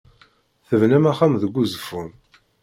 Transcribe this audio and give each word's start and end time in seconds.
Tebnam 0.67 1.05
axxam 1.11 1.33
deg 1.41 1.53
Uzeffun? 1.61 2.09